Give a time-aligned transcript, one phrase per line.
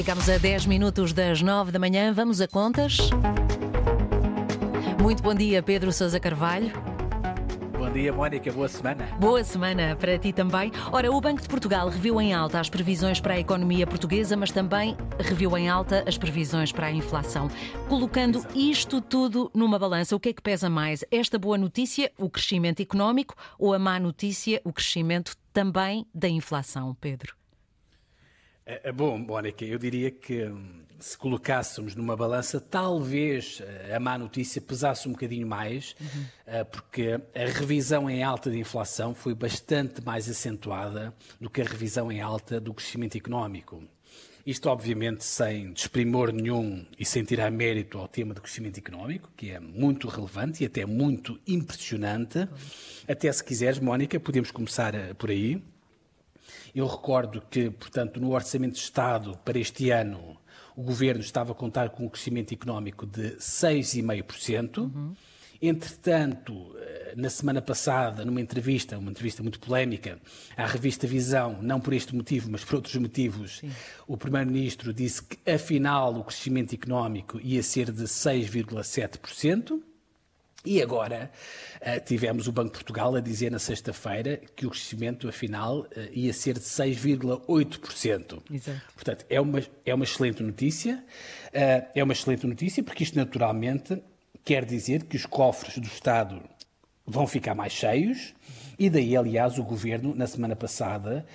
[0.00, 2.10] Ficamos a 10 minutos das 9 da manhã.
[2.10, 2.96] Vamos a contas.
[4.98, 6.72] Muito bom dia, Pedro Sousa Carvalho.
[7.78, 8.50] Bom dia, Mónica.
[8.50, 9.04] Boa semana.
[9.18, 10.72] Boa semana para ti também.
[10.90, 14.50] Ora, o Banco de Portugal reviu em alta as previsões para a economia portuguesa, mas
[14.50, 17.50] também reviu em alta as previsões para a inflação.
[17.86, 21.04] Colocando isto tudo numa balança, o que é que pesa mais?
[21.10, 26.96] Esta boa notícia, o crescimento económico, ou a má notícia, o crescimento também da inflação,
[26.98, 27.39] Pedro?
[28.70, 33.98] É, é bom, Mónica, eu diria que hum, se colocássemos numa balança, talvez eh, a
[33.98, 36.64] má notícia pesasse um bocadinho mais, uhum.
[36.70, 42.12] porque a revisão em alta de inflação foi bastante mais acentuada do que a revisão
[42.12, 43.82] em alta do crescimento económico.
[44.46, 49.50] Isto, obviamente, sem desprimor nenhum e sem tirar mérito ao tema do crescimento económico, que
[49.50, 52.38] é muito relevante e até muito impressionante.
[52.38, 52.46] Uhum.
[53.08, 55.60] Até se quiseres, Mónica, podemos começar eh, por aí.
[56.74, 60.38] Eu recordo que, portanto, no Orçamento de Estado para este ano,
[60.76, 64.78] o Governo estava a contar com um crescimento económico de 6,5%.
[64.78, 65.14] Uhum.
[65.62, 70.18] Entretanto, eh, na semana passada, numa entrevista, uma entrevista muito polémica,
[70.56, 73.70] à revista Visão, não por este motivo, mas por outros motivos, Sim.
[74.08, 79.82] o Primeiro-Ministro disse que, afinal, o crescimento económico ia ser de 6,7%.
[80.64, 81.30] E agora
[81.80, 85.88] uh, tivemos o Banco de Portugal a dizer na sexta-feira que o crescimento, afinal, uh,
[86.12, 88.42] ia ser de 6,8%.
[88.94, 91.02] Portanto, é uma, é uma excelente notícia.
[91.46, 94.02] Uh, é uma excelente notícia porque isto, naturalmente,
[94.44, 96.42] quer dizer que os cofres do Estado
[97.06, 98.34] vão ficar mais cheios.
[98.78, 101.26] E daí, aliás, o Governo, na semana passada,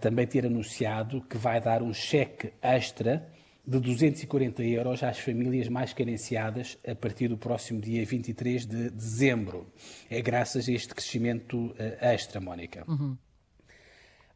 [0.00, 3.26] também ter anunciado que vai dar um cheque extra
[3.66, 9.66] de 240 euros às famílias mais carenciadas a partir do próximo dia 23 de dezembro.
[10.10, 12.84] É graças a este crescimento eh, extra, Mónica.
[12.86, 13.16] Uhum.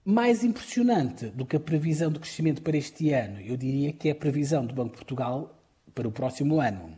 [0.05, 4.13] Mais impressionante do que a previsão de crescimento para este ano, eu diria que é
[4.13, 5.63] a previsão do Banco de Portugal
[5.95, 6.97] para o próximo ano.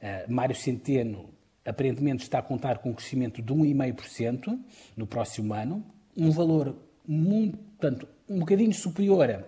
[0.00, 1.28] Uh, Mário Centeno
[1.66, 4.58] aparentemente está a contar com um crescimento de 1,5%
[4.96, 5.84] no próximo ano,
[6.16, 6.74] um valor
[7.06, 9.44] muito, portanto, um bocadinho superior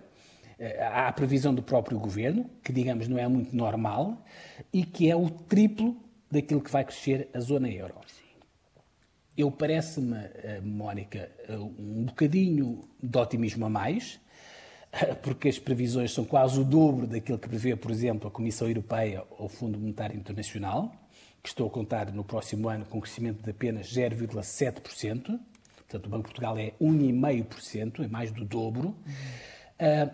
[0.61, 4.23] à eh, previsão do próprio governo, que digamos não é muito normal,
[4.73, 5.97] e que é o triplo
[6.31, 7.95] daquilo que vai crescer a zona euro.
[9.37, 14.21] Eu parece-me, eh, Mónica, eh, um bocadinho de otimismo a mais,
[15.23, 19.25] porque as previsões são quase o dobro daquilo que prevê, por exemplo, a Comissão Europeia
[19.31, 20.93] ou o Fundo Monetário Internacional,
[21.43, 25.41] que estou a contar no próximo ano com um crescimento de apenas 0,7%.
[25.77, 28.89] Portanto, o Banco de Portugal é 1,5%, é mais do dobro.
[28.89, 30.11] Uhum.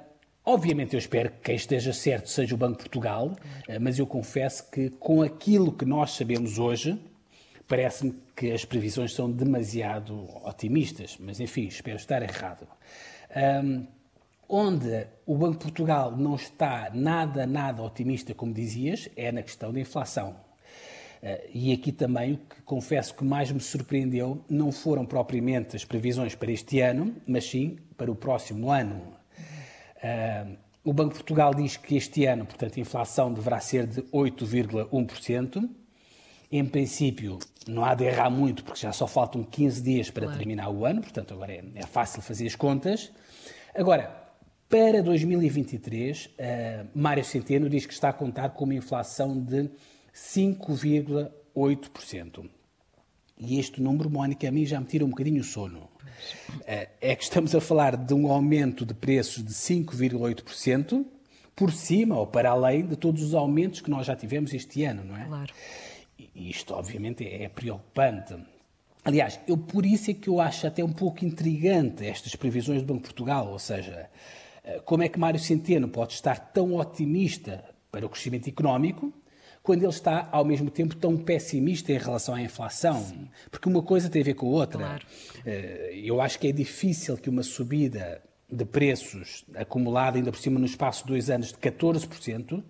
[0.49, 3.35] Obviamente eu espero que quem esteja certo seja o Banco de Portugal,
[3.67, 6.97] eh, mas eu confesso que com aquilo que nós sabemos hoje,
[7.67, 12.65] parece-me que as previsões são demasiado otimistas, mas enfim, espero estar errado.
[13.65, 13.89] Um,
[14.49, 19.73] onde o Banco de Portugal não está nada, nada otimista, como dizias, é na questão
[19.73, 20.37] da inflação.
[21.21, 25.85] Uh, e aqui também o que confesso que mais me surpreendeu não foram propriamente as
[25.85, 29.17] previsões para este ano, mas sim para o próximo ano.
[30.85, 35.69] O Banco de Portugal diz que este ano, portanto, a inflação deverá ser de 8,1%.
[36.53, 40.39] Em princípio, não há de errar muito, porque já só faltam 15 dias para claro.
[40.39, 43.11] terminar o ano, portanto, agora é, é, fácil fazer as contas.
[43.75, 44.15] Agora,
[44.69, 49.69] para 2023, uh, ah, Mário Centeno diz que está a contar com uma inflação de
[50.15, 52.49] 5,8%.
[53.39, 55.89] E este número, Mónica, a mim já me tira um bocadinho o sono.
[56.67, 61.05] É, é que estamos a falar de um aumento de preços de 5,8%
[61.55, 65.05] por cima ou para além de todos os aumentos que nós já tivemos este ano,
[65.05, 65.25] não é?
[65.25, 65.53] Claro.
[66.19, 68.37] E isto, obviamente, é preocupante.
[69.05, 72.87] Aliás, eu por isso é que eu acho até um pouco intrigante estas previsões do
[72.87, 74.11] Banco de Portugal, ou seja,
[74.65, 79.13] eh, como é que Mário Centeno pode estar tão otimista para o crescimento económico
[79.67, 83.03] quando ele está, ao mesmo tempo, tão pessimista em relação à inflação.
[83.03, 83.29] Sim.
[83.51, 84.79] Porque uma coisa tem a ver com a outra.
[84.79, 85.07] Claro.
[85.45, 90.61] Eh, eu acho que é difícil que uma subida de preços acumulada, ainda por cima
[90.61, 92.63] no espaço de dois anos, de 14%,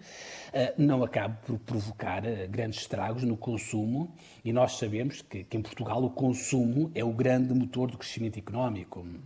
[0.55, 4.17] eh, não acabe por provocar eh, grandes estragos no consumo.
[4.43, 8.39] E nós sabemos que, que em Portugal o consumo é o grande motor do crescimento
[8.39, 9.05] económico.
[9.05, 9.21] No,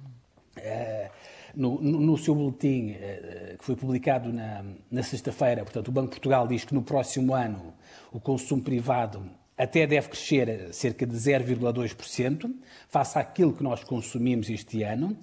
[1.54, 6.12] no, no, seu boletim, eh, que foi publicado na, na sexta-feira, portanto, o Banco de
[6.12, 7.74] Portugal diz que no próximo ano
[8.12, 9.22] o consumo privado
[9.56, 12.50] até deve crescer cerca de 0,2%,
[12.88, 15.16] face àquilo que nós consumimos este ano.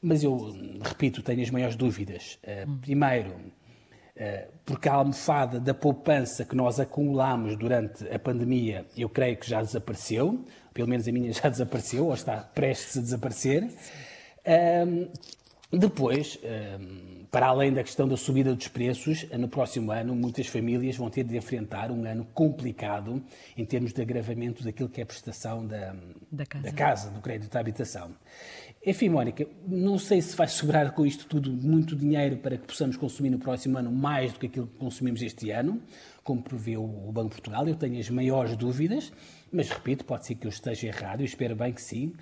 [0.00, 2.38] Mas eu, repito, tenho as maiores dúvidas.
[2.42, 3.34] Eh, primeiro,
[4.14, 9.48] eh, porque a almofada da poupança que nós acumulámos durante a pandemia, eu creio que
[9.48, 13.68] já desapareceu, pelo menos a minha já desapareceu, ou está prestes a desaparecer.
[15.78, 20.96] Depois, hum, para além da questão da subida dos preços, no próximo ano muitas famílias
[20.96, 23.20] vão ter de enfrentar um ano complicado
[23.56, 25.96] em termos de agravamento daquilo que é a prestação da,
[26.30, 26.64] da, casa.
[26.64, 28.12] da casa, do crédito à habitação.
[28.86, 32.96] Enfim, Mónica, não sei se vai sobrar com isto tudo muito dinheiro para que possamos
[32.96, 35.82] consumir no próximo ano mais do que aquilo que consumimos este ano,
[36.22, 37.66] como prevê o Banco de Portugal.
[37.66, 39.12] Eu tenho as maiores dúvidas,
[39.50, 42.12] mas repito, pode ser que eu esteja errado, eu espero bem que sim.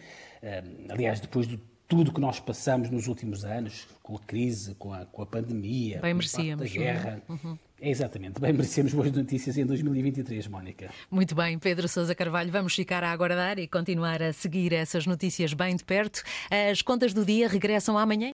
[0.42, 1.60] Hum, aliás, depois de
[1.92, 6.00] tudo que nós passamos nos últimos anos, com a crise, com a, com a pandemia,
[6.00, 7.22] bem com a guerra.
[7.28, 7.58] Uhum.
[7.78, 10.88] É exatamente, bem merecemos boas notícias em 2023, Mónica.
[11.10, 15.52] Muito bem, Pedro Sousa Carvalho, vamos ficar a aguardar e continuar a seguir essas notícias
[15.52, 16.22] bem de perto.
[16.70, 18.30] As contas do dia regressam amanhã.